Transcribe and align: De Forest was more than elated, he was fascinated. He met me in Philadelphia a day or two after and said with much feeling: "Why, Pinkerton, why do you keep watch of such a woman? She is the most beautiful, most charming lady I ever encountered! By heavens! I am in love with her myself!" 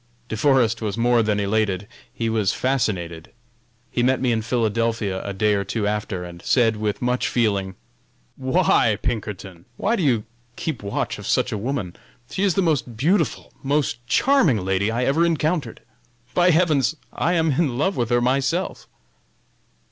De 0.29 0.35
Forest 0.35 0.81
was 0.81 0.97
more 0.97 1.21
than 1.21 1.39
elated, 1.39 1.87
he 2.11 2.27
was 2.27 2.53
fascinated. 2.53 3.31
He 3.91 4.01
met 4.01 4.19
me 4.19 4.31
in 4.31 4.41
Philadelphia 4.41 5.23
a 5.23 5.31
day 5.31 5.53
or 5.53 5.63
two 5.63 5.85
after 5.85 6.23
and 6.23 6.41
said 6.41 6.77
with 6.77 7.03
much 7.03 7.27
feeling: 7.27 7.75
"Why, 8.35 8.97
Pinkerton, 9.03 9.65
why 9.77 9.95
do 9.95 10.01
you 10.01 10.23
keep 10.55 10.81
watch 10.81 11.19
of 11.19 11.27
such 11.27 11.51
a 11.51 11.55
woman? 11.59 11.95
She 12.31 12.41
is 12.41 12.55
the 12.55 12.63
most 12.63 12.97
beautiful, 12.97 13.53
most 13.61 13.99
charming 14.07 14.65
lady 14.65 14.89
I 14.89 15.05
ever 15.05 15.23
encountered! 15.23 15.81
By 16.33 16.49
heavens! 16.49 16.95
I 17.13 17.33
am 17.33 17.51
in 17.51 17.77
love 17.77 17.95
with 17.95 18.09
her 18.09 18.21
myself!" 18.21 18.87